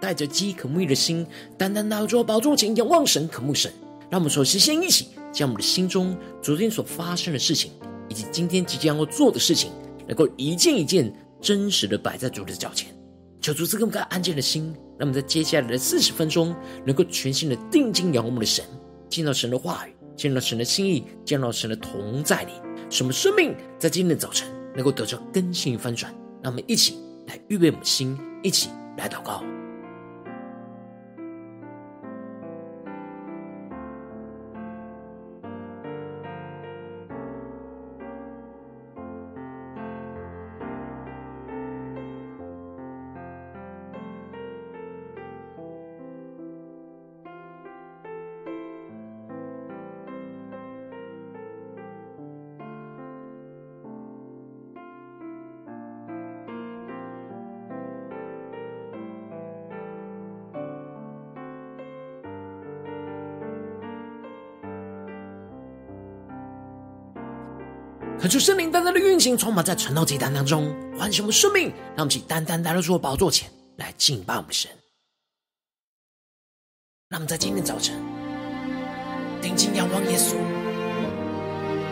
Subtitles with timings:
[0.00, 1.26] 带着饥渴慕义的心，
[1.58, 3.70] 单单来到宝座前仰望神、渴慕神。
[4.10, 7.70] 让我们首先先一起将我们的心中昨天所发生的事情，
[8.08, 9.70] 以及今天即将要做的事情，
[10.08, 12.88] 能够一件一件真实的摆在主的脚前，
[13.40, 18.64] 求主赐给我们安静的心，让我们在接下来的四十分钟，能够全心的定睛仰望我们的神，
[19.08, 22.52] 见到神的话语，见到神的心意，见到神的同在里，
[22.88, 26.12] 使我们生命在今天的早晨能够得到更新与翻转。
[26.42, 26.96] 让我们一起。
[27.26, 29.44] 来预备我们的心，一起来祷告。
[68.20, 74.70] 恳求圣灵单单的运行，充满在晨祷祭坛当中，唤醒我们生命，让我们起单单来到主的宝座前来敬拜我们的神。
[77.08, 77.98] 让我们在今天早晨
[79.40, 80.34] 定睛仰望耶稣，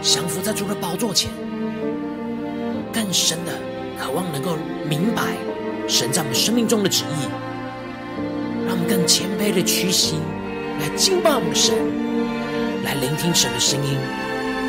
[0.03, 1.31] 降服在主的宝座前，
[2.93, 3.59] 更深的
[3.99, 4.55] 渴望能够
[4.87, 5.35] 明白
[5.89, 7.25] 神在我们生命中的旨意，
[8.67, 10.17] 让我们更谦卑的屈膝
[10.79, 11.75] 来敬拜我们的神，
[12.85, 13.97] 来聆听神的声音，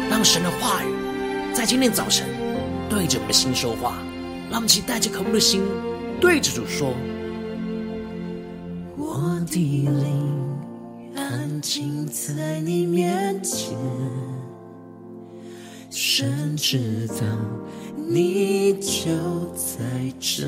[0.09, 0.98] 让神的话语。
[1.69, 2.25] 今天早晨，
[2.89, 3.99] 对着我们的心说话，
[4.49, 5.61] 让我们带着渴慕的心，
[6.19, 6.95] 对着主说
[8.97, 10.33] ：“我的灵
[11.15, 13.77] 安静在你面前，
[15.91, 17.23] 神知道
[17.95, 19.11] 你就
[19.53, 19.77] 在
[20.19, 20.47] 这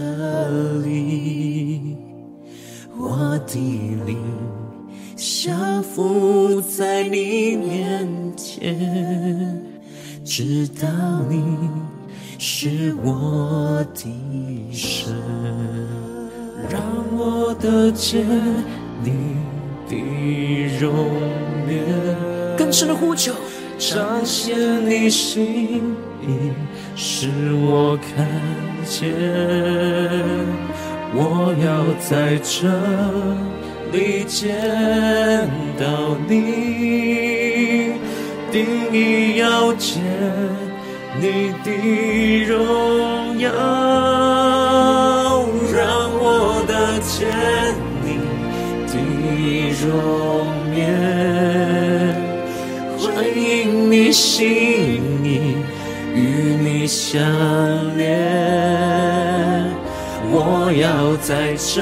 [0.80, 1.96] 里。
[2.98, 3.60] 我的
[4.08, 4.18] 灵
[5.16, 9.64] 降服在你面前。”
[10.34, 10.88] 知道
[11.28, 11.44] 你
[12.40, 15.14] 是我的神，
[16.70, 16.82] 让
[17.18, 18.26] 我得见
[19.04, 19.12] 你
[19.90, 20.96] 的容
[21.68, 21.84] 颜，
[22.58, 23.34] 更深的呼求，
[23.78, 24.56] 彰显
[24.90, 26.54] 你心意，
[26.96, 28.26] 使我看
[28.86, 29.12] 见。
[31.14, 32.70] 我要在这
[33.92, 34.56] 里见
[35.78, 37.41] 到你。
[38.52, 40.04] 定意要见
[41.20, 41.72] 你的
[42.44, 43.50] 荣耀，
[45.74, 45.80] 让
[46.20, 47.30] 我得见
[48.04, 48.08] 你
[48.88, 48.94] 的
[49.82, 49.90] 容
[50.76, 50.80] 颜，
[53.00, 53.00] 欢
[53.34, 55.56] 迎你心意
[56.14, 56.18] 与
[56.60, 57.22] 你相
[57.98, 58.02] 连。
[60.34, 61.82] 我要在这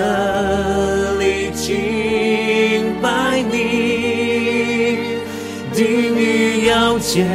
[7.12, 7.26] 见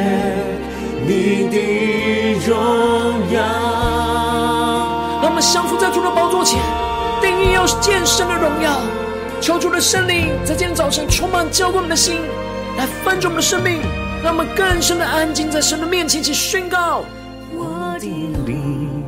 [1.05, 1.59] 你的
[2.47, 2.55] 荣
[3.33, 3.41] 耀，
[5.21, 6.61] 让我们降服在主的宝座前，
[7.21, 8.71] 定义要见神的荣耀，
[9.41, 12.21] 求主的圣灵在今天早晨充满浇灌我们的心，
[12.77, 13.81] 来翻转我们的生命，
[14.23, 17.05] 让我们更深的安静在神的面前，去宣告：
[17.53, 18.07] 我的
[18.47, 19.03] 灵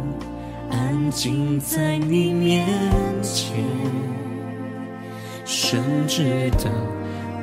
[0.72, 2.66] 安静在你面
[3.22, 3.65] 前，
[5.45, 6.69] 神知道。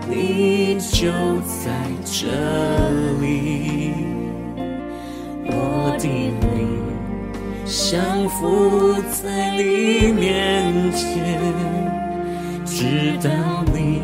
[0.10, 1.10] 你就
[1.48, 1.72] 在
[2.04, 2.28] 这
[3.22, 3.94] 里，
[5.46, 6.42] 我的灵
[7.66, 11.08] 降服在你面前，
[12.66, 14.02] 知道你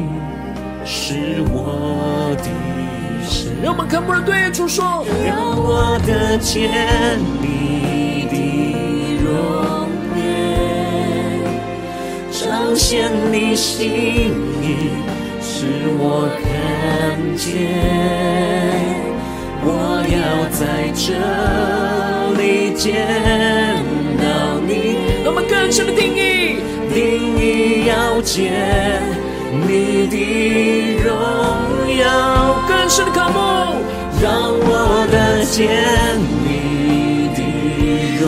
[0.85, 2.45] 是我的
[3.29, 3.51] 神。
[3.61, 8.35] 让我们渴慕的对主说：让我得见你的
[9.23, 9.27] 容
[10.15, 10.23] 颜，
[12.31, 14.31] 彰显你心
[14.63, 15.18] 意。
[15.59, 15.65] 使
[15.97, 17.51] 我看见，
[19.61, 19.67] 我
[20.07, 21.03] 要在这
[22.39, 23.03] 里见
[24.15, 24.23] 到
[24.65, 24.71] 你。
[25.21, 26.63] 让我们更深的定义，
[26.93, 28.55] 定义要见
[29.67, 30.15] 你的
[31.03, 31.11] 荣
[31.97, 33.35] 耀，更深的渴慕，
[34.23, 34.31] 让
[34.63, 35.59] 我得见
[36.47, 37.37] 你的
[38.21, 38.23] 容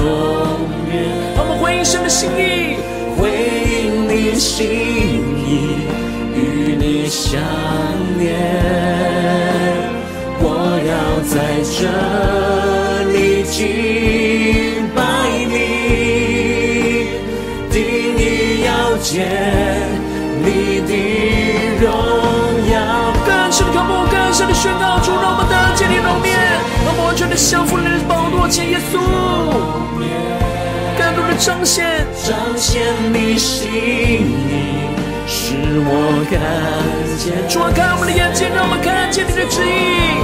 [0.91, 0.99] 颜。
[1.37, 2.75] 让我们回应神的心意，
[3.15, 3.31] 回
[3.71, 4.67] 应你心
[5.47, 5.80] 意。
[7.11, 7.41] 想
[8.17, 8.39] 念，
[10.39, 10.47] 我
[10.87, 11.77] 要在这
[13.11, 13.59] 里敬
[14.95, 14.97] 拜
[15.51, 15.53] 你，
[17.69, 17.75] 定
[18.15, 19.27] 义要见
[20.39, 20.91] 你的
[21.81, 21.85] 荣
[22.71, 22.73] 耀。
[23.27, 26.39] 更深的渴慕，更深的宣告，主让我们得见你容面，
[26.85, 28.95] 让我们完全的降服你的多座前，耶稣。
[30.97, 32.81] 更多的彰显，彰显
[33.11, 34.90] 你心意。
[35.33, 36.35] 使我看
[37.15, 37.31] 见。
[37.47, 40.19] 主啊，开我们的眼睛，让我们看见你的旨意。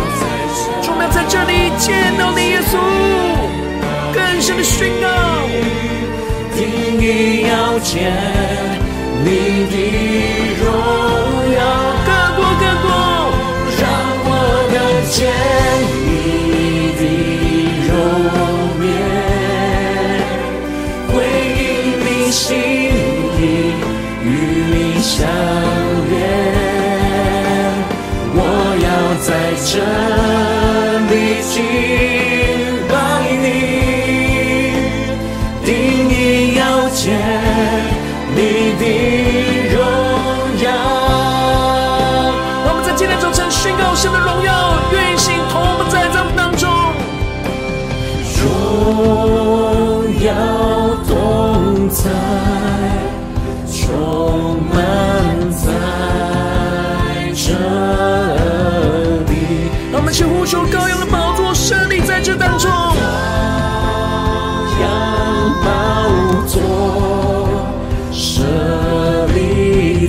[0.83, 2.75] 主，我们要在这里见到你，耶稣，
[4.11, 5.07] 更深的宣告，
[6.57, 8.11] 定意要见
[9.23, 9.75] 你的
[10.59, 10.67] 荣
[11.55, 11.86] 耀，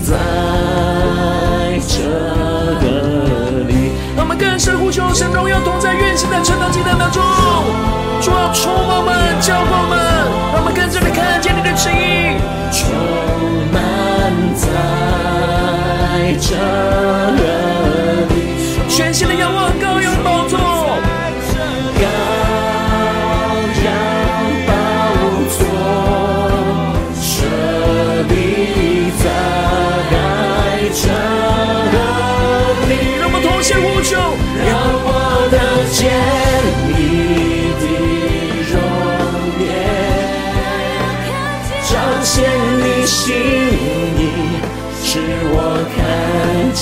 [0.01, 0.15] 在
[1.87, 1.99] 这
[3.67, 3.93] 里。
[4.17, 7.23] 让我们更深呼求神荣耀同在，运行在圣道祭坛当中。
[8.21, 9.95] 主要充满我们，教灌，我们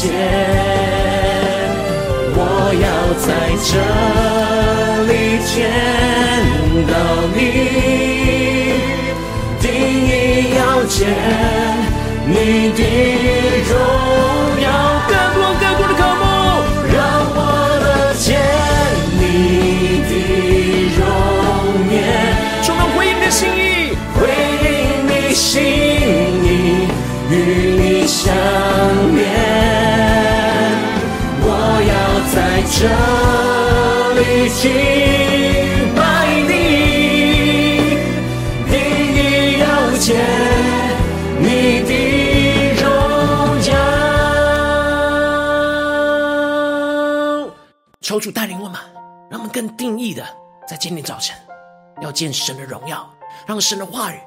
[0.06, 0.10] 天。
[2.38, 2.40] 我
[2.84, 2.86] 要
[3.26, 3.28] 在
[3.66, 3.70] 这
[5.08, 5.10] 里
[5.44, 5.54] 见
[6.86, 6.94] 到
[7.34, 7.38] 你，
[9.60, 9.64] 定
[10.08, 10.10] 义
[10.56, 10.96] 要见
[12.26, 12.34] 你
[12.76, 12.80] 的
[13.68, 13.70] 荣
[32.78, 32.86] 这
[34.12, 34.70] 里敬
[35.94, 35.98] 拜
[36.46, 36.52] 你，
[38.70, 38.76] 定
[39.16, 39.18] 意
[39.58, 39.64] 要
[39.96, 40.04] 见
[41.40, 41.90] 你的
[42.74, 42.84] 荣
[43.64, 43.72] 耀。
[48.02, 48.78] 求主带领我们，
[49.30, 50.22] 让我们更定义的
[50.68, 51.34] 在今天早晨
[52.02, 53.10] 要见神的荣耀，
[53.46, 54.18] 让神的话语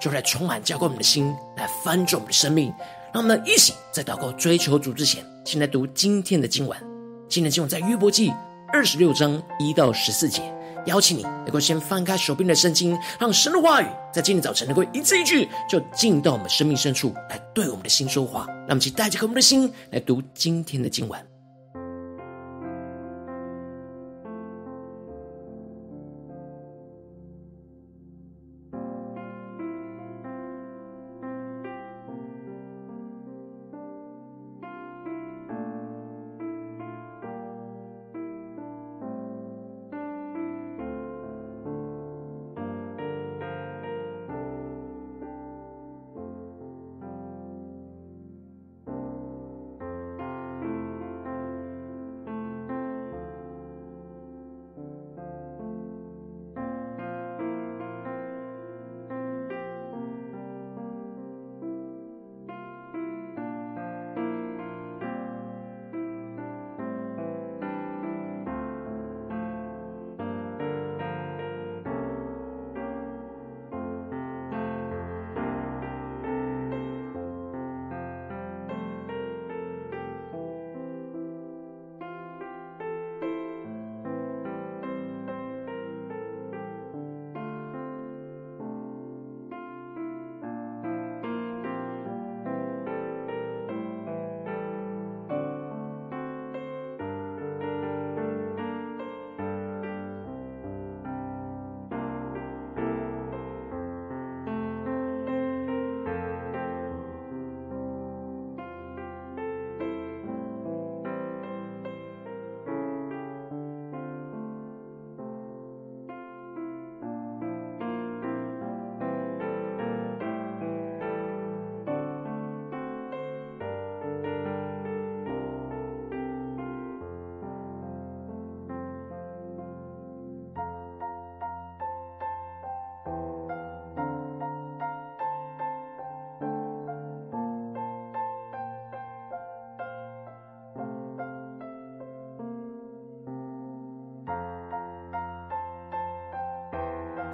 [0.00, 2.72] 就来充满浇灌我们的心，来翻转我们的生命。
[3.12, 5.60] 让我们一起在祷告追求主之前，先。
[5.60, 6.95] 来读今天的经文。
[7.28, 8.32] 今天经文在约伯记
[8.72, 10.42] 二十六章一到十四节。
[10.86, 18.46] 邀请你能够先翻开手边的圣经，让神的话语在今天早晨能够一字一句就进到我们生命深处，来对我们的心说话。
[18.68, 21.35] 那么，请带着我们的心来读今天的经文。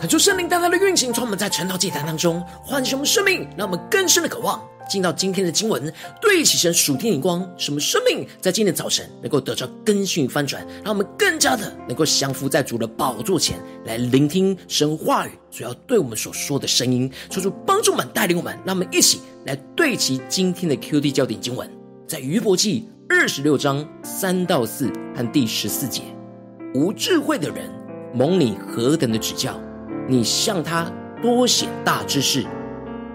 [0.02, 5.80] 恳求圣灵大大的运行，从我们在晨祷祭坛当中唤醒我们生命，让我们更深的渴望进到今天的经文，
[6.20, 21.70] 对齐神属天眼光，使我们生命在今天早晨能够得到更新翻转，让我们更加的能够降服在主的宝座前来聆听神话语所要对我们所说的声音，求主帮助我们带领我们，让我们一起来对齐今天的 QD 焦点经文，
[22.08, 26.02] 在约伯记二十六章三到四和第十四节，
[26.74, 27.70] 无智慧的人
[28.12, 29.56] 蒙你何等的指教。
[30.08, 30.90] 你向他
[31.22, 32.44] 多显大知识，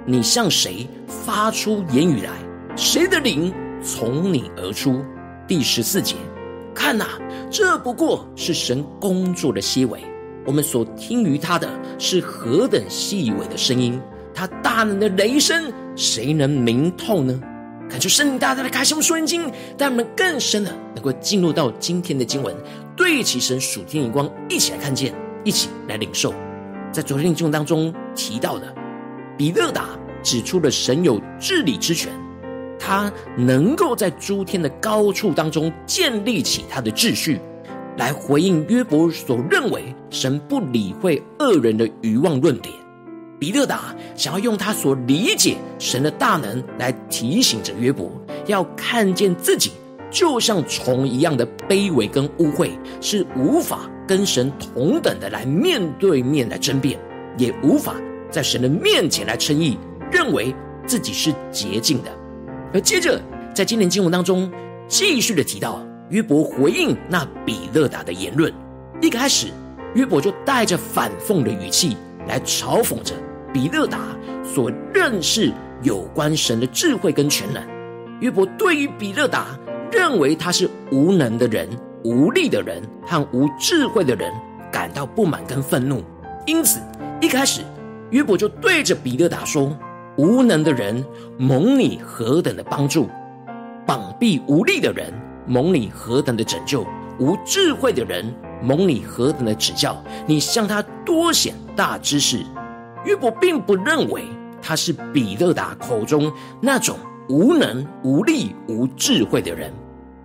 [0.06, 2.32] 你向谁发出言语来？
[2.76, 3.54] 谁的灵
[3.84, 5.04] 从你而出？
[5.48, 6.16] 第十四节，
[6.74, 7.06] 看呐，
[7.50, 10.00] 这不过是神工作的细微。
[10.46, 14.00] 我们所听于他的是何等细微的声音？
[14.34, 17.40] 他大能的雷声，谁能明透呢？
[17.90, 22.56] 感谢圣灵大大的开启我们属灵经，带我们更深的能够进入到今天的经文，
[22.96, 25.14] 对齐神属天眼光，一起来看见，
[25.44, 26.34] 一起来领受。
[26.92, 28.74] 在昨天的经文当中提到的，
[29.38, 29.90] 比勒达
[30.24, 32.12] 指出了神有治理之权，
[32.80, 37.40] 他能够在诸天的高处当中建立起他的秩序，
[37.98, 42.74] 来回应约伯所认为神不理会恶人的愚妄论点。
[43.40, 48.12] 比勒达想要用他所理解神的大能来提醒着约伯，
[48.48, 49.72] 要看见自己
[50.10, 52.72] 就像虫一样的卑微跟污秽，
[53.02, 53.90] 是无法。
[54.08, 56.98] 跟神同等的来面对面来争辩，
[57.38, 57.94] 也无法
[58.32, 59.78] 在神的面前来称义，
[60.10, 62.10] 认为自己是洁净的。
[62.74, 63.22] 而接着
[63.54, 64.50] 在今天经文当中，
[64.88, 68.50] 继续的提到约伯回应那比勒达的言论。
[69.02, 69.48] 一开始
[69.94, 71.98] 约伯就带着反讽的语气
[72.30, 73.14] 来嘲讽着
[73.54, 75.52] 比勒达所认识
[75.84, 77.62] 有关神的智慧跟全能。
[78.22, 79.48] 约伯对于比勒达
[79.92, 81.68] 认为他是无能的人。
[82.04, 84.32] 无力的人和无智慧的人
[84.72, 86.02] 感到不满跟愤怒，
[86.46, 86.80] 因此
[87.20, 87.62] 一开始
[88.12, 89.76] 约伯就对着比勒达说
[90.16, 91.04] ：“无能的人
[91.38, 93.10] 蒙你何等的帮助，
[93.86, 95.12] 膀臂无力的人
[95.46, 96.86] 蒙你何等的拯救，
[97.20, 102.46] 无智慧的人蒙你何等的指教，你向他多显大知识。”
[103.04, 104.24] 约伯并不认为
[104.62, 106.96] 他是比勒达口中那种
[107.30, 109.72] 无能、无力、无智慧的人。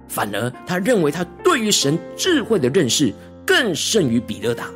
[0.09, 3.13] 反而，他认为他对于神智慧的认识
[3.47, 4.67] 更胜于比勒达。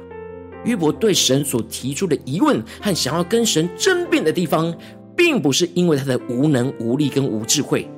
[0.64, 4.75] 约伯对神所提出的疑问和想要跟神争辩的地方，
[5.14, 7.88] 并不是因为他的无能、无力跟无智慧，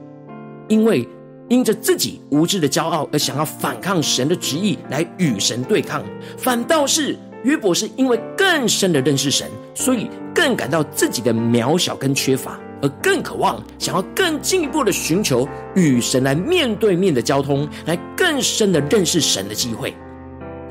[0.69, 1.09] 因为
[1.49, 6.05] 因着自己无知的骄傲而想要反抗神的旨意来与神对抗，
[6.37, 12.61] 反倒是约伯是因为更深的认识神，所以更感到自己的渺小跟缺乏。
[12.81, 19.95] 而更渴望想要更进一步的寻求与神来面对面的交通，来更深的认识神的机会。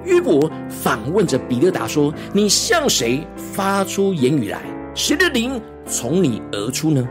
[0.05, 4.61] 约伯反问着比勒达说：“你向谁发出言语来？
[4.95, 7.05] 谁的灵从你而出呢？”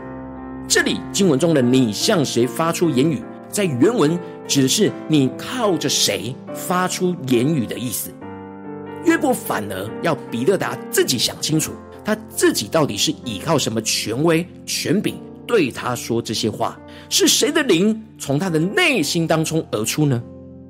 [0.67, 8.11] 这里经文中的“你向谁发出言语”在原文指的是你靠着谁发出言语的意思。
[9.05, 11.71] 约伯反而要比勒达自己想清楚。
[12.07, 16.79] 他自己到底是依靠什么权威、权柄对他说这些话？
[17.09, 20.23] 是谁的灵从他的内心当中而出呢？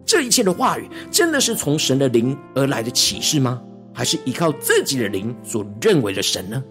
[0.03, 3.61] 这一切的话语真的是从神的灵而来的启示吗？
[3.93, 6.63] 还是依靠自己的灵所认为的神呢？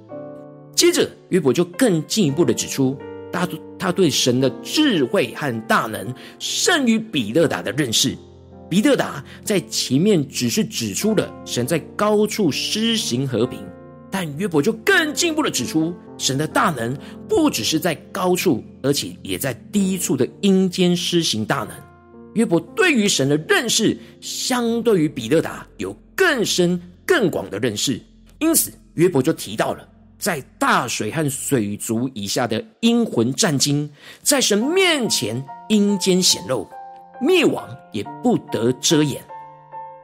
[0.74, 2.98] 接着约伯就更进一步的指出，
[3.32, 8.18] 他他对神的智慧和大能胜于比勒达的认识。
[8.68, 13.60] 比勒达在前面只是指出了神在高处施行和平。
[14.18, 16.96] 但约伯就更进一步的指出，神的大能
[17.28, 21.68] 不只是在高处，而且也在低处的阴间施行大能。
[22.32, 28.00] 约伯对于神的认识，相对于比勒达有更深更广的认识，
[28.38, 29.86] 因此约伯就提到了，
[30.18, 33.86] 在大水和水族以下的阴魂战兢，
[34.22, 36.66] 在神面前阴间显露，
[37.20, 39.22] 灭亡也不得遮掩。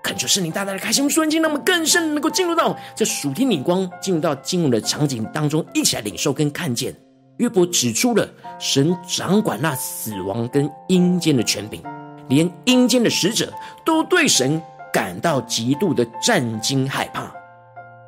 [0.03, 6.95] 恳求圣灵大大的开心瞬间，让我们更深能够进入到这属天领光，进入到经文的场景当中，一起来领受跟看见。
[7.39, 8.29] 约伯指出了
[8.59, 11.81] 神掌管那死亡跟阴间的权柄，
[12.29, 13.53] 连阴间的使者
[13.85, 14.61] 都对神
[14.93, 17.33] 感到极度的战惊害怕。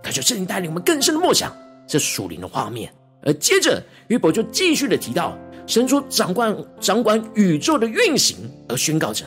[0.02, 1.50] 恳求圣灵带领我们更深的默想
[1.86, 8.36] 这属灵的画面，而接着约伯就继续的提到神所掌管掌管宇宙的运行，
[8.68, 9.24] 而宣告着。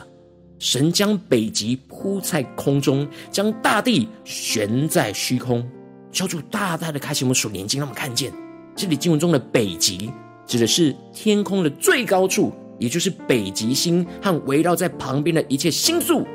[0.58, 5.66] 神将北极铺在空中，将大地悬在虚空。
[6.10, 8.32] 求主大大的开启我们属灵眼睛，让我们看见
[8.74, 10.10] 这里经文中的北极，
[10.46, 16.26] 指的是天空的最高处，也就是北极星和围绕在旁边的一切星宿。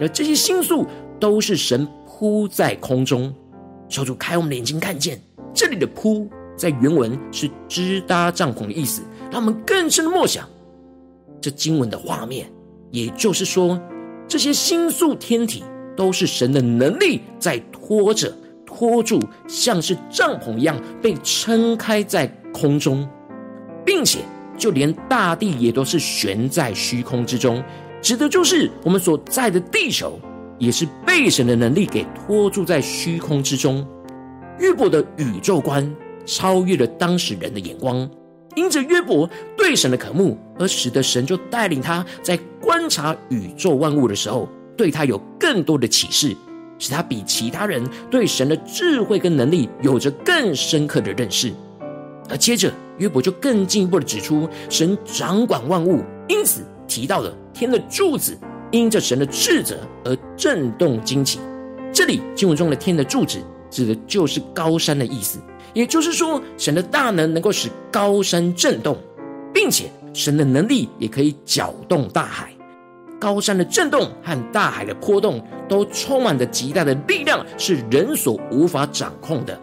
[0.00, 0.86] 而这些星宿
[1.18, 3.34] 都是神铺在空中，
[3.88, 5.20] 求主开我们的眼睛，看见
[5.54, 10.48] 这里的铺在原文是支搭帐篷的意思，让我们更深的默想
[11.40, 12.50] 这经文的画面。
[12.92, 13.80] 也就是说，
[14.28, 15.64] 这些星宿天体
[15.96, 18.32] 都是神的能力在拖着、
[18.64, 23.08] 拖住，像是帐篷一样被撑开在空中，
[23.84, 24.20] 并且
[24.56, 27.60] 就连大地也都是悬在虚空之中，
[28.00, 30.16] 指的就是我们所在的地球。
[30.58, 33.84] 也是被神的能力给拖住在虚空之中。
[34.60, 35.92] 约伯的宇宙观
[36.24, 38.08] 超越了当时人的眼光，
[38.54, 46.36] 因着约伯对神的渴慕，而使得神就带领他在观察宇宙万物的时候，对他有更多的启示，
[46.78, 51.52] 使他比其他人对神的智慧跟能力有着更深刻的认识。
[52.28, 58.36] 而接着约伯就更进一步的指出，神掌管万物，因此提到了天的柱子。
[58.74, 61.38] 因着神的斥责而震动惊奇，
[61.92, 63.38] 这里经文中的天的柱子
[63.70, 65.38] 指的就是高山的意思，
[65.74, 68.96] 也就是说，神的大能能够使高山震动，
[69.52, 72.52] 并且神的能力也可以搅动大海。
[73.18, 79.56] 高山的震动和大海的波动都充满着极大的力量，是人所无法掌控的，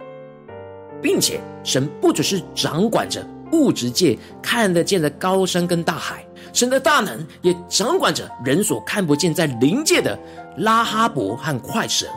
[1.01, 6.25] 并且神不只是掌管着物质界看得见的高山跟大海。
[6.53, 10.17] 神的大能也掌管着人所看不见在灵界的
[10.57, 12.07] 拉哈伯和快蛇。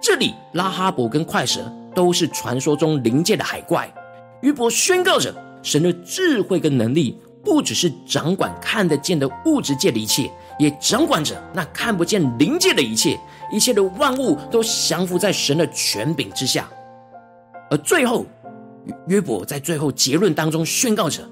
[0.00, 1.60] 这里拉哈伯跟快蛇
[1.94, 3.92] 都是传说中灵界的海怪。
[4.42, 13.18] 约伯宣告着神的智慧跟能力，不只是掌管看得见的物质界的一切，也掌管着那看不见灵界的一切。
[13.50, 16.68] 一切的万物都降服在神的权柄之下。
[17.70, 18.26] 而最后，
[19.06, 21.22] 约伯在最后结论当中宣告着：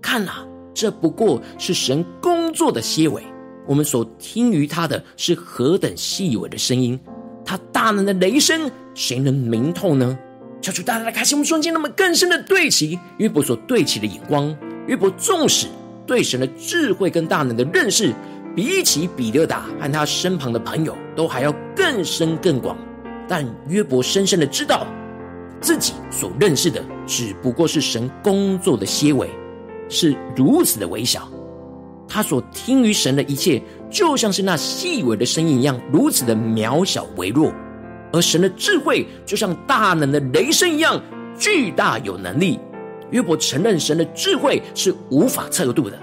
[0.00, 0.46] 看哪。
[0.72, 3.22] 这不过是神工作的些微，
[3.64, 6.98] 我们所听于他的是何等细微的声音，
[7.44, 10.18] 他大能的雷声，谁能明透呢？
[10.60, 14.56] 求主大大的开心我们瞬间，那么更深的对齐约伯所对齐的眼光。
[14.86, 15.66] 约伯纵使
[16.06, 18.14] 对神的智慧跟大能的认识，
[18.54, 22.76] 比起比勒达和他身旁的朋友都还要更深更广，
[23.28, 24.86] 但约伯深深的知道
[25.60, 29.28] 自己所认识的只不过是神工作的些微。
[29.90, 31.28] 是如此的微小，
[32.08, 37.52] 他所听于神的一切，就像是那细微的声音一样，如此的渺小微弱；
[38.14, 41.02] 而神的智慧，就像大能的雷声一样，
[41.36, 42.60] 巨大有能力。
[43.10, 45.98] 约伯承认神的智慧是无法测度的，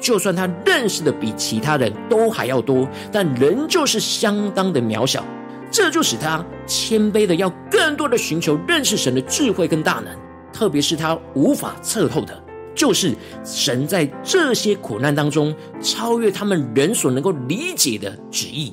[0.00, 5.24] 就算他认识的比其他人都还要多，但仍旧是相当的渺小。
[5.70, 10.16] 这就使他谦卑的要更多的寻求认识神的智慧跟大能，
[10.52, 12.42] 特别是他无法测透的。
[12.74, 18.72] 就是神在这些苦难当中超越他们人所能够理解的旨意。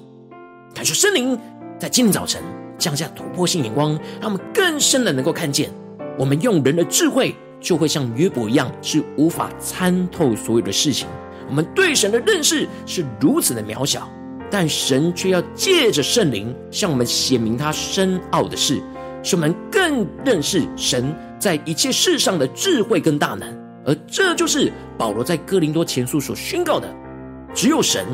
[0.76, 1.40] 感谢圣灵
[1.80, 2.42] 在今天早晨
[2.84, 5.72] 降下突破性眼光，让我们更深的能够看见，
[6.20, 11.08] 我们用人的智慧就会像约伯一样，是无法参透所有的事情。
[11.48, 14.12] 我们对神的认识是如此的渺小，
[14.52, 18.82] 但神却要借着圣灵向我们显明他深奥的事，
[19.24, 23.48] 使我们更认识神在一切事上的智慧跟大能。
[23.86, 26.94] 而这就是保罗在哥林多前书所宣告的：
[27.54, 28.06] 只有神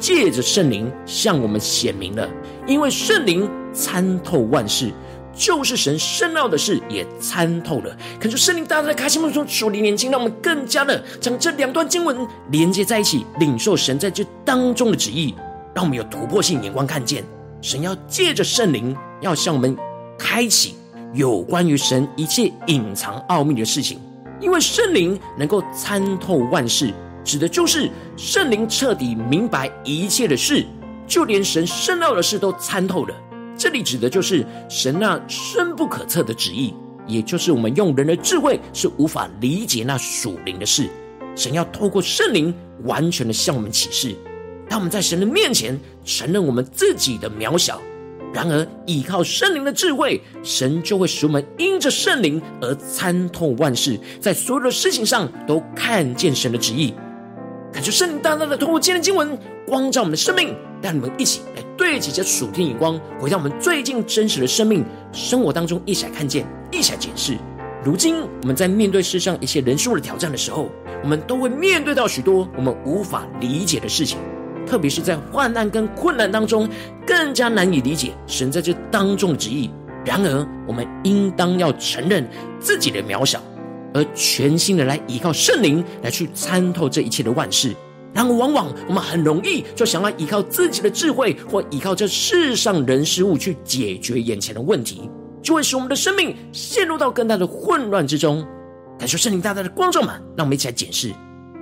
[0.00, 2.28] 借着圣灵向我们显明了，
[2.66, 4.90] 因为圣灵参透万事，
[5.34, 7.96] 就是神深奥的事也参透了。
[8.18, 12.16] 恳求圣灵大大的开启我们中属灵年轻，让我们更加的将这两段经文
[12.50, 15.34] 连接在一起，领受神在这当中的旨意，
[15.74, 17.22] 让我们有突破性眼光看见
[17.62, 19.76] 神要借着圣灵要向我们
[20.18, 20.74] 开启
[21.12, 24.00] 有关于神一切隐藏奥秘的事情。
[24.40, 26.92] 因为圣灵能够参透万事，
[27.24, 30.66] 指的就是圣灵彻底明白一切的事，
[31.06, 33.14] 就连神深奥的事都参透了。
[33.56, 36.74] 这里指的就是神那深不可测的旨意，
[37.06, 40.88] 也就是我们用人的智慧是无法理解那属灵的事。
[41.34, 44.14] 神要透过圣灵完全的向我们启示，
[44.68, 47.80] 当我们在神的面前承认我们自己的渺小。
[48.34, 56.92] 然而，依靠圣灵的智慧，神就会使我们因着圣灵而参透万事，在所有的事情上都看见神的旨意。
[57.72, 67.36] 感谢圣灵大大的透过今天的经文光照我们的生命，带你们一起来对齐这属天眼光，回到我们最近真实的生命生活当中，一起来看见，一起来检视。
[67.84, 70.68] 如今我们在面对世上一些人数的挑战的时候，
[71.02, 74.18] 我们都会面对到许多我们无法理解的事情。
[74.66, 76.68] 特别是在患难跟困难当中，
[77.06, 79.70] 更加难以理解神在这当中的旨意。
[80.04, 83.40] 然而，我们应当要承认自己的渺小，
[83.94, 87.74] 而全心的来依靠圣灵来去参透这一切的万事。
[88.16, 95.10] 然而，往往我们很容易就想要依靠自己的智慧，或依靠这世上人事物去解决眼前的问题，
[95.42, 98.42] 就会使我们的生命陷入到更大的混乱之中。
[98.98, 101.12] 感受圣灵大大的光照们，让我们一起来检视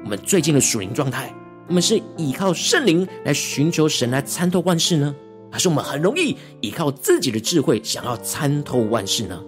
[0.04, 1.34] 我们最近的属灵状态。
[1.66, 5.12] 我们是依靠圣灵来寻求神来参透万事呢，
[5.50, 9.42] 还是我们很容易依靠自己的智慧想要参透万事呢？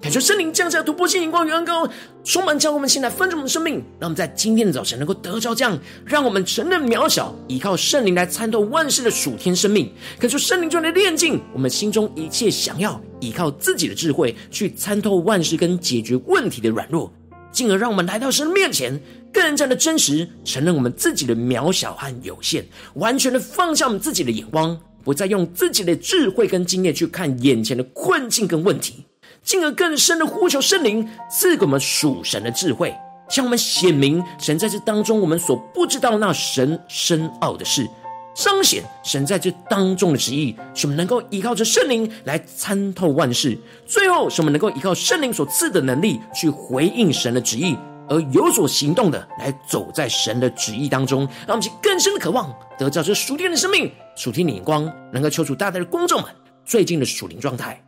[0.00, 1.88] 感受圣灵降下突破性眼光与恩膏，
[2.22, 9.92] 充满将我们现在分盛的生命，让我们在今天的早晨能够得着这样，让我们承认渺小，依靠圣灵来参透万事的属天生命。
[10.18, 17.12] 感受圣灵中的炼净，我们心中一切想要依靠自己的智慧去参透万事跟解决问题的软弱，
[17.50, 18.98] 进而让我们来到神的面前，
[19.32, 29.04] 更加的真实承认我们自己的渺小和有限，完全的放下我们自己的眼光，不再用自己的智慧跟经验去看眼前的困境跟问题。
[29.48, 32.94] 进而更深的呼求圣灵赐给我们属神的智慧，
[33.30, 37.88] 向我们显明神在这当中我们所不知道那神深奥的事，
[38.34, 43.58] 彰显神在这当中的旨意，使我们能够依靠着圣灵来参透万事。
[43.86, 47.74] 最后，使我们能够依靠圣灵所赐的能力去回应神的旨意，
[48.06, 56.30] 而有所行动的来走在神的旨意当中，让我们去更深的渴望得到这属天的生命、属天的眼光，能够求主大大的公众们
[56.66, 57.82] 最近的属灵状态。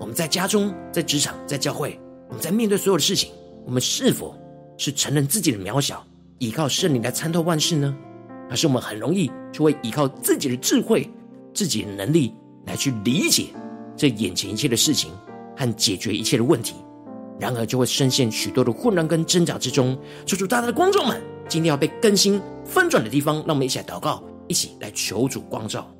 [0.00, 3.30] 我们在家中、在职场、在教会，我们在面对所有的事情，
[3.64, 4.36] 我们是否
[4.76, 6.04] 是承认自己的渺小，
[6.38, 7.96] 依靠圣灵来参透万事呢？
[8.50, 11.10] 还是我们很容易就会依靠自己的智慧、
[11.54, 12.34] 自己的能力
[12.66, 13.46] 来去理解
[13.96, 15.10] 这眼前一切的事情
[15.56, 16.74] 和解决一切的问题，
[17.40, 19.96] 然而就会深陷许多的混乱跟挣扎之中。
[20.26, 25.93] 求主大大的观众们，今天要被更新翻转的地方，让我们一起来祷告，一起来求主光照。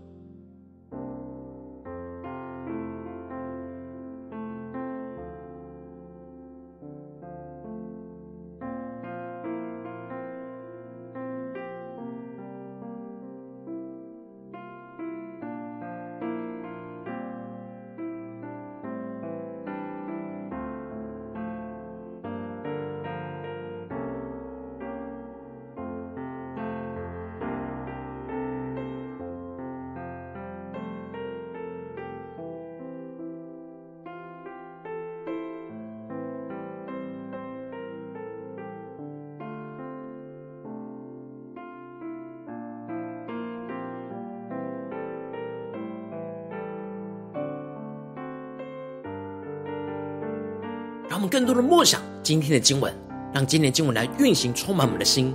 [51.44, 52.92] 多的默想今天的经文，
[53.32, 55.34] 让今天的经文来运行，充满我们的心。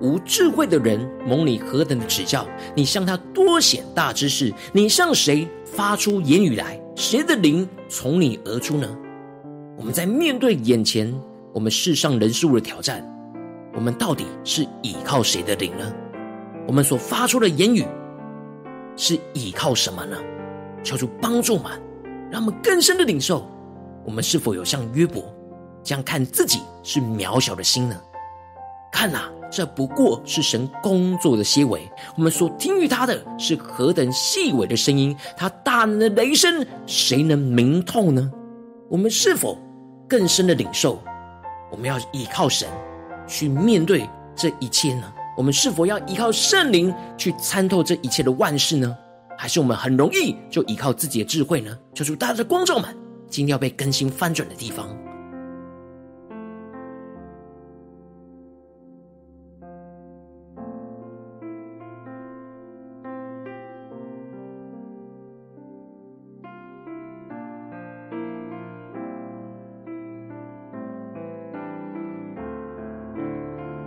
[0.00, 2.44] 无智慧的人蒙你何等的指教？
[2.74, 4.52] 你向他多显大知识？
[4.72, 6.80] 你向谁发出言语来？
[6.96, 8.88] 谁的灵从你而出呢？
[9.78, 11.12] 我们在面对眼前
[11.52, 13.02] 我们世上人事物的挑战，
[13.74, 15.92] 我们到底是倚靠谁的灵呢？
[16.66, 17.84] 我们所发出的言语
[18.96, 20.16] 是倚靠什么呢？
[20.82, 21.70] 求主帮助嘛，
[22.30, 23.48] 让我们更深的领受。
[24.04, 25.22] 我们是否有像约伯
[25.82, 28.00] 这样看自己是渺小的心呢？
[28.92, 31.80] 看哪，这不过是神工作的些微。
[32.16, 38.30] 我们所听于他的是何等细微的声音，他大能的雷声，谁能明透呢？
[38.88, 39.56] 我们是否
[40.06, 41.02] 更深的领受？
[41.70, 42.68] 我们要依靠神
[43.26, 45.10] 去面对这一切呢？
[45.36, 48.94] 我们是否要依靠圣灵去参透这一切的万事呢？
[49.38, 51.76] 还是我们很容易就依靠自己的智慧呢？
[51.94, 52.94] 求主大家的光照们。
[53.32, 54.86] 今天要被更新翻转的地方，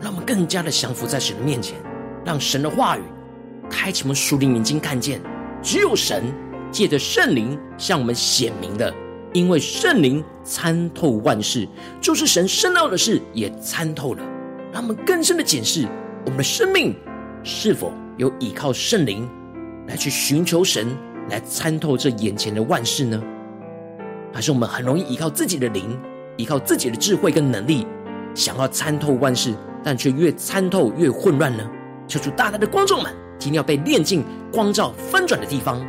[0.01, 1.77] 让我们更加的降服在神的面前，
[2.25, 3.01] 让神的话语
[3.69, 5.21] 开启我们属灵眼睛，看见
[5.61, 6.33] 只有神
[6.71, 9.04] 借着圣灵向我们显明的。
[9.35, 11.67] 因为圣灵参透万事，
[11.99, 14.23] 就是神深奥的事也参透了，
[14.71, 15.85] 让我们更深的检视
[16.23, 16.95] 我们的生命
[17.43, 19.29] 是否有依靠圣灵
[19.87, 20.87] 来去寻求神，
[21.29, 23.21] 来参透这眼前的万事呢？
[24.31, 25.99] 还是我们很容易依靠自己的灵，
[26.37, 27.85] 依靠自己的智慧跟能力，
[28.33, 31.69] 想要参透万事，但却越参透越混乱呢？
[32.07, 35.85] 求主大大的光照们，今天要被炼净、光照、翻转的地方。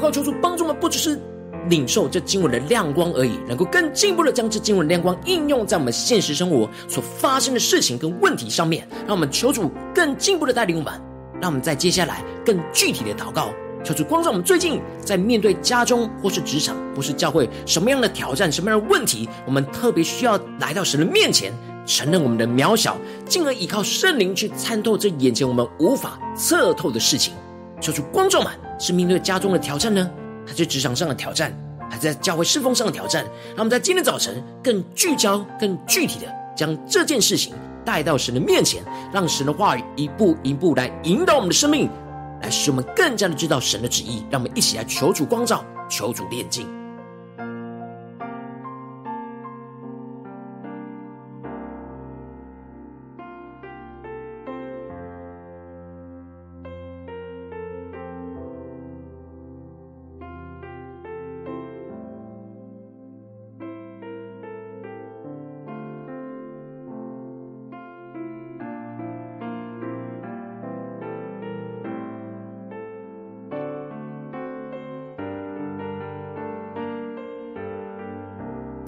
[0.00, 1.20] 告，求主帮助我们，不只是
[1.68, 8.88] 领受这经文的亮光而已，能够更进一步的将这经文的亮光应用在我们现实生活所发生的事情跟问题上面。
[9.06, 10.92] 让我们求主更进一步的带领我们，
[11.40, 13.52] 让我们在接下来更具体的祷告，
[13.84, 21.52] 求主光照我们最近在面对家中或是职场或是教会什么样的挑战、什么样的问题，我们特别需要来到神的面前，
[21.84, 27.34] 承认我们的渺小，进而依靠圣灵去参透这眼前我们无法测透的事情。
[27.80, 30.10] 求主光照们，是面对家中的挑战呢，
[30.46, 31.52] 还是职场上的挑战，
[31.90, 33.22] 还是在教会侍奉上的挑战？
[33.50, 41.90] 让我们在今天早晨更聚焦、更具体的将这件事情带到神的面前，让神的话语一步一步来引导我们的生命，
[42.40, 44.24] 来使我们更加的知道神的旨意。
[44.30, 46.79] 让我们一起来求主光照，求主炼净。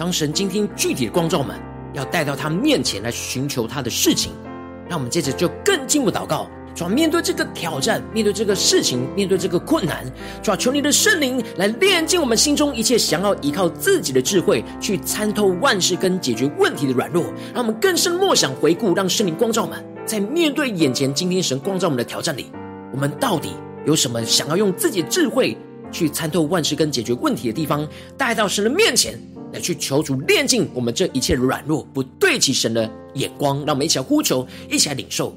[0.03, 1.57] 当神今天具体的光照们，
[1.93, 4.33] 要带到他面前来寻求他的事情，
[4.89, 10.05] 让我们接着就更进一步祷告，主要面对这个挑战，面对这个事情，面对这个困难，
[10.43, 17.23] 主要求你的圣灵来炼净我们心中一切想要依靠自己的智慧去参透万事跟解决问题的软弱，
[17.55, 22.51] 让我们更深默想回顾，让圣灵光照们，在面对眼前今天神光照我们的挑战里，
[22.93, 23.51] 我们到底
[23.87, 25.57] 有什么想要用自己的智慧
[25.93, 27.89] 去参透万事跟解决问题的地方，
[28.19, 29.17] 带到神的面前。
[29.53, 35.35] 来去求主炼净我们这一切软弱，不对齐神的眼光，让我们一起来呼求，一起来领受。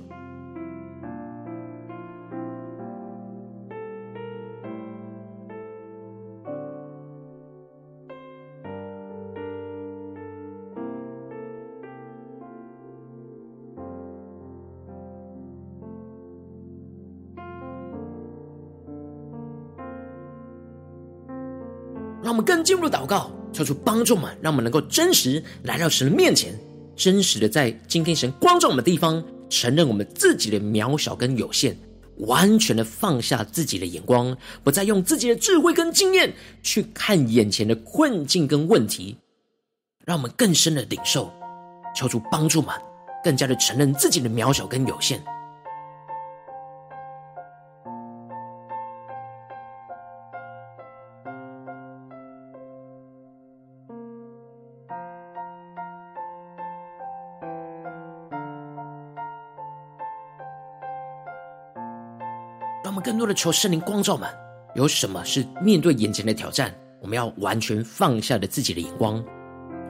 [22.23, 23.29] 让我们更进入祷告。
[23.55, 26.53] 求出帮助嘛，让我们能够真实来到神的面前，
[26.95, 31.77] 真实的在今天神光照我们的地方，承认我们自己的渺小跟有限，
[32.17, 39.17] 完全的放下自己的眼光，不再用自己的智慧跟经验去看眼前的困境跟问题，
[40.03, 41.31] 让我们更深的领受。
[41.95, 42.73] 求出帮助嘛，
[43.23, 45.23] 更加的承认自己的渺小跟有限。
[63.05, 64.27] 更多的求圣灵光照们，
[64.73, 69.23] 有什么是面对眼前的挑战，我们要完全放下的自己的眼光。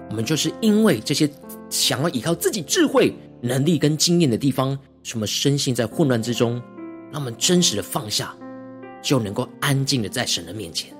[0.09, 1.29] 我们就是因为这些
[1.69, 6.61] 想要依靠自己智慧、能力跟经验的地方，什么深陷在混乱之中，
[7.09, 8.35] 那我们真实的放下，
[9.01, 10.93] 就能够安静的在神的面前。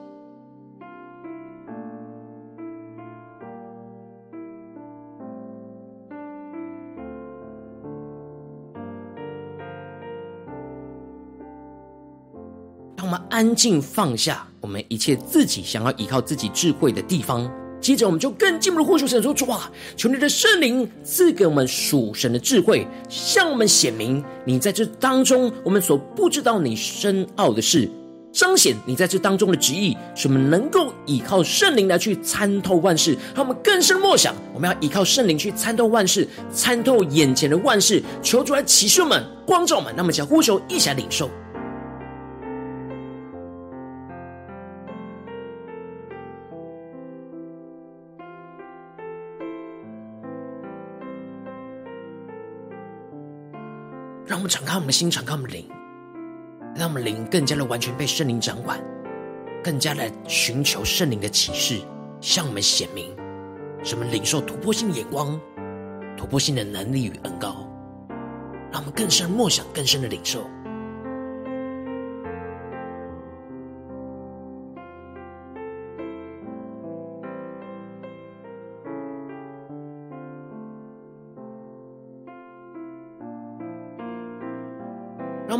[13.35, 27.91] 安静放下我们一切自己想要依靠自己智慧的地方，接着我们就更进一步的呼求神说：主啊，求你的圣灵赐给我们属神的智慧，向我们显明你在这当中我们所不知道你深奥的事，
[28.31, 41.29] 彰显你在这当中的旨意，使我们能够依靠圣灵来去参透万事，让我们更深默想，我们要依靠圣灵去参透万事，参透眼前的万事，求主来启示我们、光照我们，那么将呼求一起来领受。
[54.45, 55.67] 们敞开我们的心，敞开我们的灵，
[56.75, 58.79] 让我们灵更加的完全被圣灵掌管，
[59.63, 61.81] 更加的寻求圣灵的启示，
[62.21, 63.11] 向我们显明
[63.83, 65.39] 什么领受突破性的眼光、
[66.15, 67.67] 突破性的能力与恩高，
[68.71, 70.47] 让我们更深默想、更深的领受。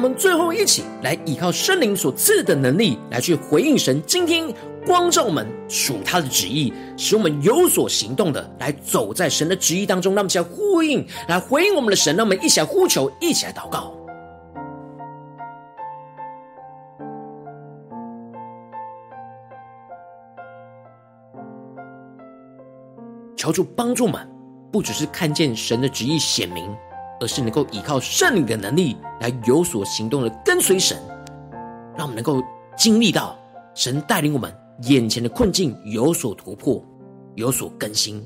[0.07, 4.53] 们最后一起来依靠圣灵所赐的能力，来去回应神今天
[4.85, 10.13] 光照我们属他的旨意，使我们有所行动的，来走在神的旨意当中。
[10.13, 12.15] 让我们一起来呼应，来回应我们的神。
[12.15, 13.93] 让我们一起来呼求，一起来祷告。
[23.35, 24.27] 求主帮助我们，
[24.71, 26.75] 不只是看见神的旨意显明，
[27.19, 30.97] 而是能够依靠圣灵的能力来有所行动的跟随神，
[31.95, 32.41] 让我们能够
[32.77, 33.37] 经历到
[33.73, 36.83] 神带领我们眼前的困境有所突破，
[37.35, 38.25] 有所更新。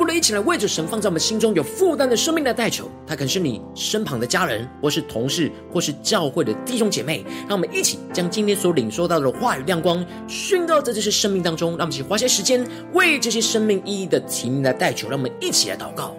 [0.00, 7.22] 步的一起来为着神放在我们心中有负担的生命来代求，他可能是你身旁的家人，或是同事，或是教会的弟兄姐妹。
[7.46, 11.72] 让我们一起将今天所领受到的话语亮光宣告在这些生命当中。
[11.72, 15.06] 让我们一起花些时间为这些生命意义的提名来代求。
[15.10, 16.16] 让我们一起来祷告。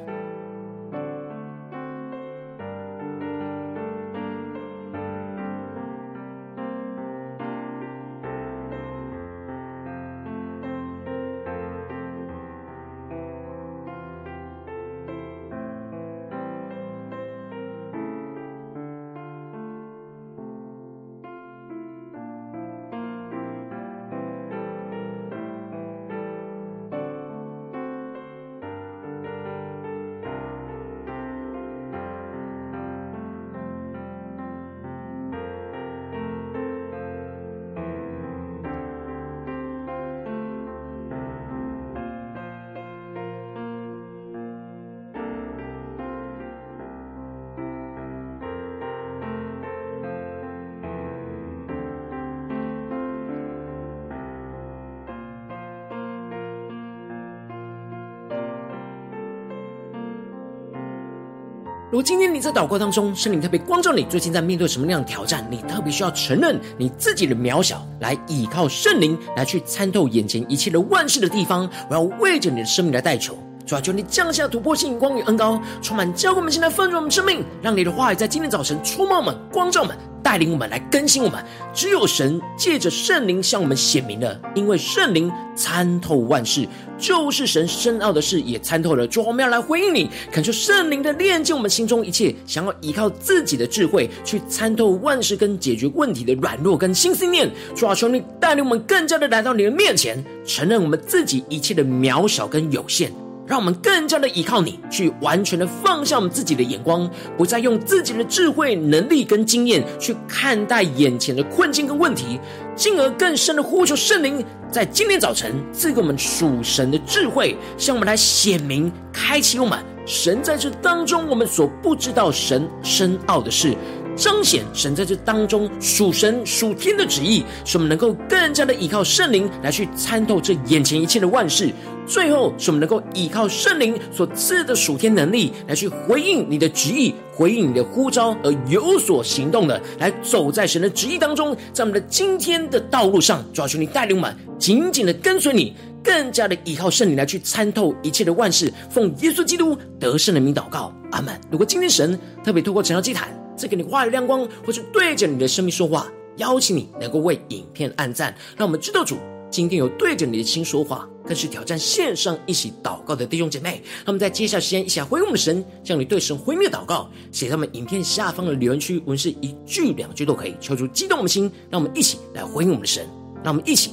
[61.92, 65.46] 如今天你在祷告当中，圣灵特别光照你，最近在面对什么样的挑战？
[65.52, 71.70] 你特别需要承认你自己的渺小，来倚靠圣灵，来去参透眼前一切的万事的地方。
[71.90, 79.94] 我要为着你的生命来代求，主啊求你降下突破性光与恩膏，充满教会我们现在丰盛我们生命，让你的话语在今天早晨出没我们，光照我们。
[80.24, 89.08] 带领我们来更新我们，只有神借着圣灵向我们显明了，因为圣灵参透万事，就是神深奥的事也参透了。
[89.08, 97.50] 主，我们要来回应你，恳求圣灵的炼净我们心中一切想要依靠自己的智慧去参透万事跟解决问题的软弱跟心思念。
[97.76, 103.12] 主啊，求你带领我们更加的来到你的面前，承认我们自己一切的渺小跟有限。
[103.48, 112.40] 让我们更加的依靠你，去完全的放下我们自己的眼光，不再用自己的智慧、能力跟经验去看待眼前的困境跟问题，
[112.76, 123.76] 进而更深的呼求圣灵，在今天早晨赐给我们属神的智慧，向我们来显明、开启我们神在这当中我们所不知道神深奥的事。
[124.16, 131.72] 彰显神在这当中属神属天的旨意，使我们能够更加的依靠圣灵来去参透这眼前一切的万事。
[132.08, 148.74] 最后，使我们能够依靠圣灵所赐的属天能力来去回应你的旨意，回应你的呼召，而有所行动的，来走在神的旨意当中，在我们的今天的道路上，主要求你带领我们紧紧的跟随你，更加的依靠圣灵来去参透一切的万事。
[148.90, 151.40] 奉耶稣基督得胜的名祷告，阿门。
[151.50, 153.30] 如果今天神特别透过晨祷祭坛，
[153.62, 159.18] 赐给你话语亮光，或是对着你的生命说话，邀请你能够为影片按赞，让我们知道主
[159.52, 163.84] 今天有对着你的心说话，更是挑战线上一起祷告的弟兄姐妹。
[164.04, 173.08] 那么在接下来时间，一起来回应我们神，向你对神回应的祷告写在我们影片下方的留言区，文是一句两句都可以，求主激动我们的心，让我们一起来回应我们的神，
[173.44, 173.92] 让我们一起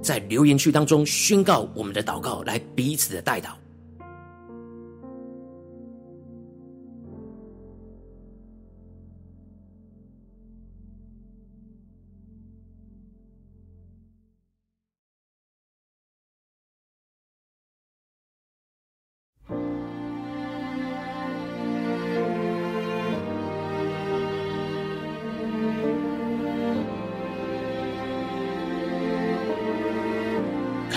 [0.00, 3.61] 在留言区当中宣告我们的祷告，来彼此的代祷。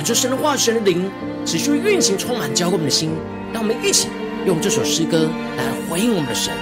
[0.05, 1.09] 求神的话语、神的灵
[1.47, 3.09] 持续运行，充满浇灌我们的心，
[3.51, 4.07] 让我们一起
[4.45, 5.27] 用这首诗歌
[5.57, 6.53] 来回应我们的神，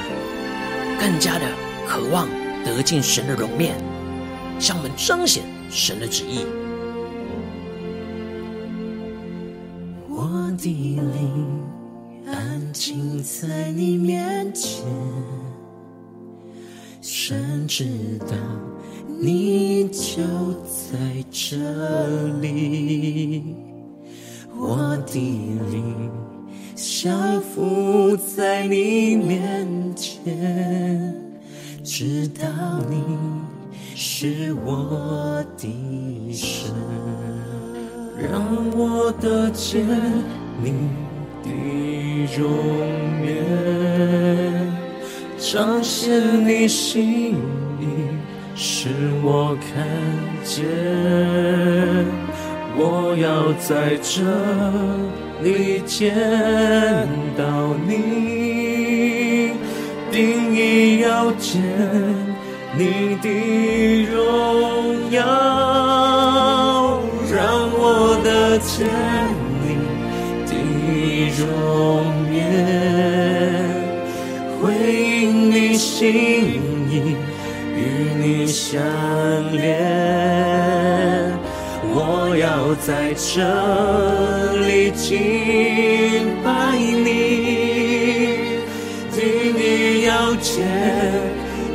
[0.97, 1.45] 更加的
[1.85, 2.29] 渴望
[2.63, 3.75] 得见神的容面，
[4.59, 6.45] 向我们彰显神的旨意。
[10.07, 11.61] 我的灵
[12.25, 14.85] 安静在你面前，
[17.01, 17.85] 神知
[18.19, 18.37] 道。
[19.19, 20.21] 你就
[20.63, 20.97] 在
[21.31, 21.57] 这
[22.41, 23.43] 里，
[24.55, 25.13] 我的
[25.71, 26.11] 灵。
[26.75, 31.15] 降服在你面前，
[31.83, 32.43] 知道
[32.89, 32.97] 你
[33.95, 36.71] 是我的神，
[38.17, 38.41] 让
[38.75, 39.85] 我得见
[40.61, 40.71] 你
[41.43, 41.49] 的
[42.35, 42.41] 容
[43.23, 44.67] 颜，
[45.37, 47.35] 彰显你心，
[48.55, 48.89] 使
[49.23, 49.87] 我看
[50.43, 50.65] 见，
[52.77, 54.23] 我要在这。
[55.41, 56.15] 里见
[57.37, 59.51] 到你，
[60.09, 61.61] 定义要见
[62.77, 63.27] 你的
[64.05, 65.21] 荣耀，
[67.29, 68.87] 让我得见
[69.59, 69.67] 你
[70.47, 70.53] 的
[71.37, 71.43] 容
[72.31, 72.39] 颜，
[74.61, 74.61] 回
[74.93, 76.07] 应你心
[76.89, 77.17] 意，
[77.75, 78.81] 与你相
[79.51, 81.31] 连，
[81.95, 83.41] 我要在这
[84.67, 84.91] 里。
[84.91, 85.11] 敬
[86.43, 87.09] 拜你，
[89.11, 89.21] 定
[89.57, 90.63] 意要见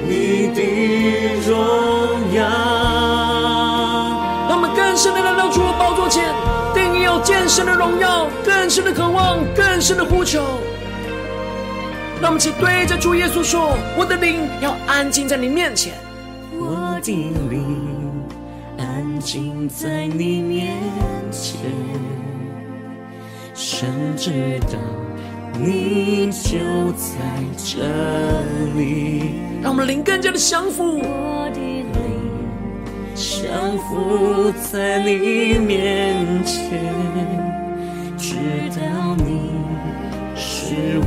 [0.06, 0.60] 你的
[1.46, 1.52] 荣
[2.34, 2.38] 耀。
[4.48, 6.24] 让我们更深的来到主的宝座前，
[6.74, 10.60] 定意要见神的荣耀，更深的渴望，更深的呼求。
[12.20, 15.92] 让我们一起对着主耶稣说：“我的灵要安静在你面前，
[16.52, 17.12] 我的
[17.48, 17.88] 灵
[18.76, 20.74] 安静在你面
[21.30, 21.60] 前。”
[23.54, 24.78] 神知道
[25.60, 26.58] 你就
[26.92, 27.18] 在
[27.56, 27.82] 这
[28.76, 30.98] 里，让我们灵更加的降服。
[30.98, 31.86] 我的灵
[33.14, 36.80] 降服在你面前，
[38.16, 38.34] 直
[38.78, 39.27] 到你是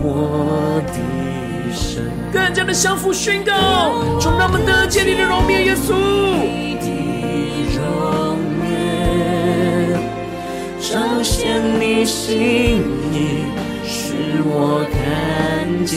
[0.02, 0.94] 我的
[1.74, 2.04] 神。
[2.32, 3.54] 更加的降服宣告，
[4.20, 5.94] 从他们得见你的荣面，耶稣。
[10.82, 12.82] 彰显你心
[13.14, 13.46] 意，
[13.86, 14.14] 使
[14.44, 15.96] 我看见。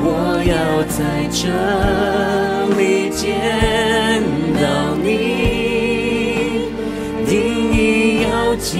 [0.00, 0.06] 我
[0.46, 0.54] 要
[0.86, 1.42] 在这
[2.76, 3.26] 里见
[4.54, 5.08] 到你，
[7.26, 7.34] 定
[7.72, 7.76] 意
[8.22, 8.78] 要见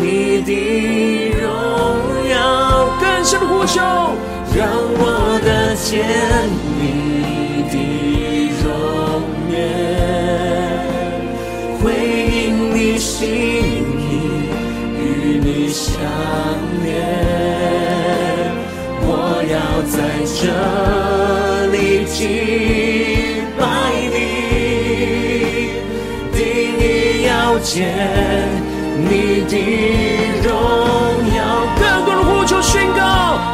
[0.00, 0.50] 你的
[1.40, 1.44] 荣
[2.30, 2.34] 耀。
[3.00, 3.80] 更深的呼求，
[4.54, 4.68] 让
[4.98, 5.02] 我
[5.44, 5.90] 得见
[6.78, 6.80] 你
[7.70, 7.74] 的
[8.62, 8.64] 容
[9.50, 9.54] 颜，
[11.82, 11.84] 回
[12.30, 12.34] 应
[12.74, 13.14] 你心
[13.98, 14.10] 意
[14.98, 15.00] 与
[15.42, 15.90] 你相
[16.84, 16.86] 连，
[19.02, 19.08] 我
[19.50, 19.54] 要
[19.90, 19.94] 在
[20.38, 20.40] 这
[21.72, 21.76] 里
[22.06, 22.14] 敬
[23.58, 23.60] 拜
[24.12, 24.14] 你，
[26.32, 26.38] 定
[26.78, 26.82] 意
[27.26, 27.30] 要
[27.60, 27.74] 见
[29.56, 30.50] 的荣
[31.36, 31.38] 耀。
[31.78, 33.00] 更多的呼求宣告，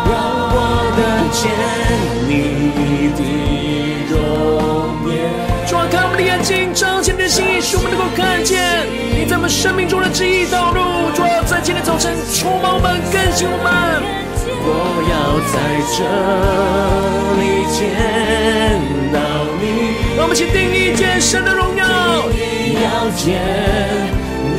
[0.07, 0.13] 让
[0.55, 0.57] 我
[0.97, 1.01] 的
[1.33, 1.41] 见
[2.29, 2.31] 你
[3.17, 3.21] 的
[4.11, 4.15] 容
[5.09, 5.13] 颜。
[5.67, 9.25] 主啊，开我们的眼睛，彰显你的心意，使我们能够看见你。
[9.27, 14.03] 在我们生命中的旨意道路，主要在今天早晨充满我们，更新我们。
[14.65, 15.55] 我要在
[15.91, 15.99] 这
[17.41, 17.43] 里
[17.75, 17.79] 见
[19.13, 19.19] 到
[19.61, 19.65] 你。
[20.17, 21.85] 让我们一起定义见神的荣耀，
[22.79, 23.41] 要见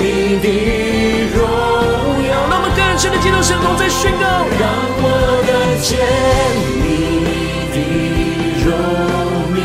[0.04, 0.46] 你的
[1.34, 1.40] 荣
[2.28, 2.30] 耀。
[2.52, 4.26] 让我们更深的进入神同在宣告，
[4.60, 4.64] 让
[5.00, 5.08] 我
[5.48, 5.50] 看
[5.80, 5.90] 见
[6.84, 6.86] 你
[7.72, 7.76] 的
[8.66, 8.68] 容
[9.56, 9.64] 颜，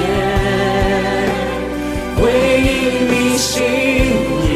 [2.16, 2.22] 回
[2.62, 2.66] 应
[3.10, 3.56] 你心
[4.44, 4.46] 意，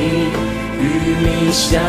[0.80, 0.82] 与。
[1.22, 1.80] 你相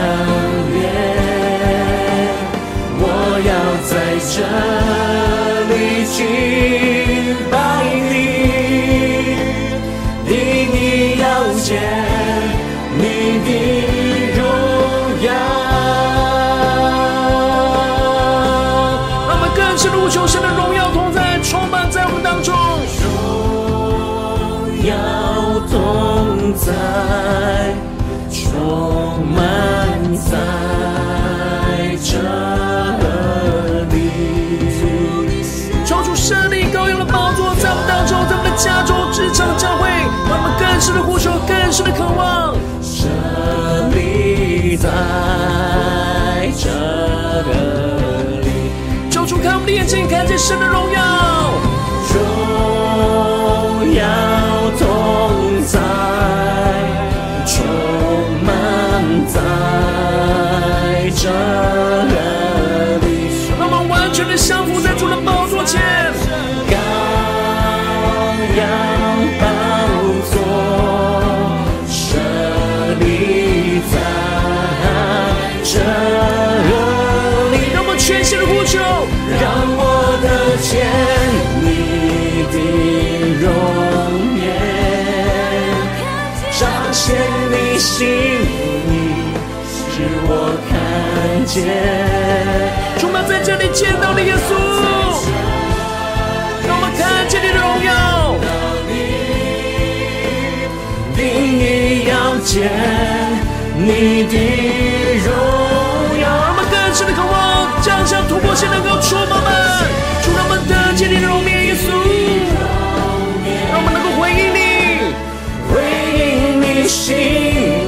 [40.83, 42.57] 深的呼求，更深的渴望。
[42.81, 43.07] 这
[43.95, 44.89] 里，在
[46.57, 46.69] 这
[48.41, 48.51] 里，
[49.09, 51.53] 求主开我们的眼睛，看见神的荣耀，
[52.13, 52.19] 荣
[53.95, 54.03] 耀
[54.77, 55.79] 同在。
[57.45, 57.63] 充
[58.43, 58.51] 满
[59.25, 59.39] 在
[61.15, 61.29] 这
[62.11, 62.12] 里，
[91.53, 91.69] 见，见。
[92.97, 94.55] 主啊，在这里见到了耶稣，
[96.67, 97.91] 让我们看见你的荣耀。
[101.15, 101.21] 定
[101.59, 102.51] 意要见
[103.77, 104.35] 你的
[105.23, 105.29] 荣
[106.19, 106.25] 耀。
[106.25, 107.31] 让我们更深的渴望，
[107.83, 109.45] 将将突破性能够触摸们，
[110.23, 111.85] 主让我们得见你的荣面，耶稣，
[113.69, 114.57] 让我们能够回应你，
[115.69, 115.71] 回
[116.17, 116.21] 应
[116.59, 117.13] 你心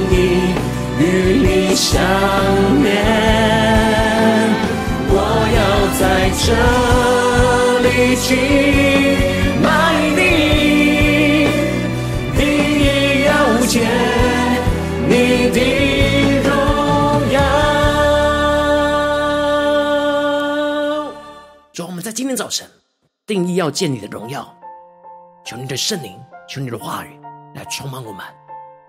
[0.08, 0.54] 意，
[1.00, 1.02] 与
[1.42, 2.00] 你相
[6.46, 6.52] 这
[7.80, 8.36] 里敬
[9.64, 9.68] 拜
[10.14, 11.48] 你，
[12.36, 12.44] 定
[13.24, 13.82] 要见
[15.08, 15.58] 你的
[16.44, 16.48] 荣
[17.32, 17.40] 耀。
[21.72, 22.64] 主，我们在今天早晨
[23.26, 24.48] 定义要见你的荣耀，
[25.44, 26.16] 求你的圣灵，
[26.48, 27.18] 求你的话语
[27.56, 28.24] 来充满我们，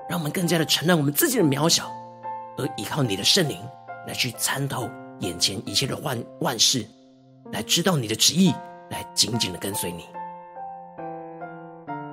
[0.07, 1.91] 让我们更加的承认我们自己的渺小，
[2.59, 3.57] 而依靠你的圣灵
[4.05, 4.87] 来去参透
[5.21, 6.85] 眼前一切的万万事，
[7.51, 8.53] 来知道你的旨意，
[8.89, 10.05] 来紧紧的跟随你。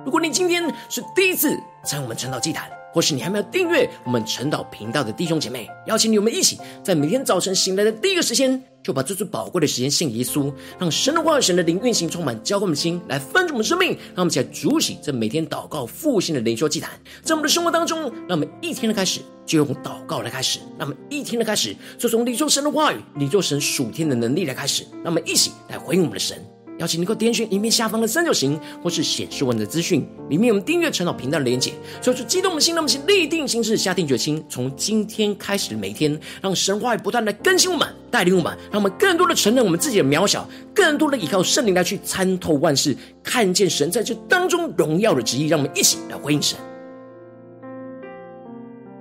[0.05, 13.89] 如果你今天是第一次参与我们传道祭坛，或是你还没有订阅我们晨祷频道的弟兄姐妹，邀请你我们一起在每天早晨醒来的第一个时间，就把这最宝贵的时间献给耶稣，让神的话语、神的灵运行充满，浇灌我们的心，来分盛我们生命。
[14.15, 16.91] 让我们一起来筑起这每天祷告复兴的灵修祭坛，
[17.21, 26.41] 在我们的生活当中，让我们一天的开始就用祷告来开始，让我们一天的开始就从领受神的话语、领受神属天的能力来开始，让我们一起来回应我们的神。
[26.77, 31.71] 邀请你够点选影片下方的三角形，或是显示文的资讯，里面有我们订阅陈老频道的连结。
[32.01, 45.47] 说激动的心，让我们一起立定心志，下定决心，从今天开始的每一天，让神话语不断的更新我们，带领我们，让我们更多的承认我们自己的渺小，更多的依靠圣灵来去参透万事，看见神在这当中荣耀的旨意。
[45.47, 46.57] 让我们一起来回应神。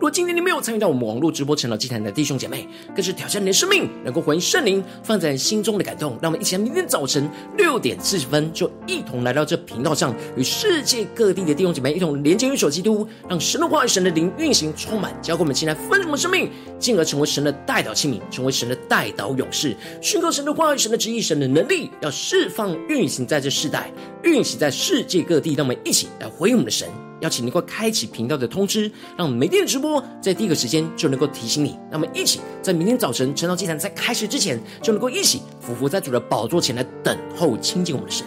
[0.05, 6.19] 如果今天你没有参与到我们网络直播晨祷祭坛的弟兄姐妹，更是挑战你的生命，能够回应圣灵放在心中的感动。
[6.21, 7.27] 让我们一起来，明天早晨
[7.57, 23.91] 六点四十分，就一同来到这频道上，与世界各地的弟兄姐妹一同连接、与手基督，让神的话语、神的灵运行充满，交给我们进来分盛我们生命，进而成为神的代祷器皿，成为神的代祷勇士，宣告神的话语、神的旨意、神的能力，要释放运行在这世代，
[24.23, 25.55] 运行在世界各地。
[25.55, 26.87] 让我们一起来回应我们的神。
[27.25, 28.83] 邀请你能够开启频道的通知，
[29.17, 31.71] 让我们每天的直播在第一个时间就能够提醒你。
[31.91, 38.27] 让我们一起在明天早晨晨祷祭坛在开始之前，就能够一起俯伏在主的宝座前来等候亲近我们的神。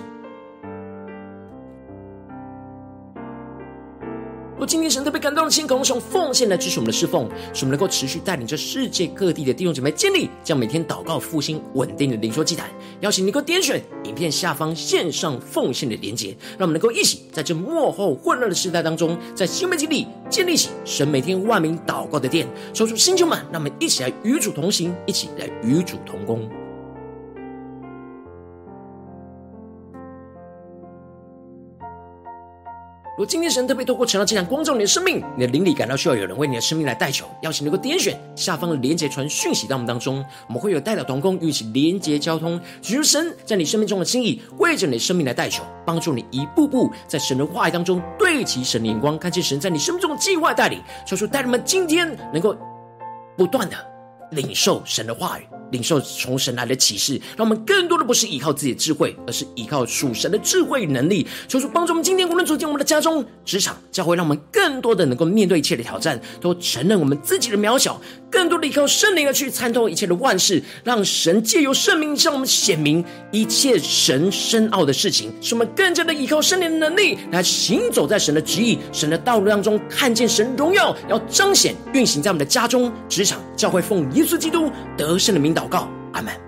[4.57, 12.67] 若今天神特别感动的心，渴望用奉献来支持我们的侍奉，使我们能够持续带领着世界各地的弟兄姐妹建立这样每天祷告复兴稳定的灵修祭坛。
[13.01, 26.49] 邀请你能够点选影片下方线上奉献的连结，让我们能够一起在这幕后混乱的时代当中，在新媒体里建立起神每天万名祷告的殿，抽出星球们，让我们一起来与主同行，一起来与主同工。
[33.17, 52.55] 如果今天神特别透过晨祷祭坛光照你的生命，你的灵里感到需要有人为你的生命来代求，邀请能够点选下方的连结传讯息到我们当中，我们会有代表同工与其连结交通，寻求神在你生命中的心意，为着你的生命来代求，帮助你一步步在神的话语当中对齐神的眼光，看见神在你生命中的计划带领，求主带人们今天能够
[53.35, 53.75] 不断的
[54.29, 55.47] 领受神的话语。
[55.71, 67.99] 领受从神来的启示，让我们更多的不是依靠自己的智慧，而是依靠属神的智慧与能力，求主帮助我们今天无论走进我们的家中、职场、教会，让我们更多的能够面对一切的挑战，都承认我们自己的渺小，
[68.31, 86.46] 更多的依靠圣灵而去参透一切的万事，让神借由圣灵向我们显明一切神深奥的事情，使我们更加的依靠圣灵的能力来行走在神的旨意、神的道路当中，看见神荣耀要彰显运行在我们的家中、职场、教会，奉耶稣基督得胜的名祷告，阿门。